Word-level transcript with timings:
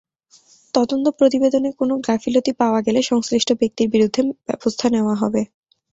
তদন্ত 0.73 1.05
প্রতিবেদনে 1.19 1.69
কোনো 1.79 1.93
গাফিলতি 2.07 2.51
পাওয়া 2.53 2.79
গেলে 2.81 2.99
সংশ্লিষ্ট 3.03 3.49
ব্যক্তির 3.59 3.87
বিরুদ্ধে 3.89 4.21
ব্যবস্থা 4.47 4.85
নেওয়া 4.89 5.15
হবে। 5.15 5.41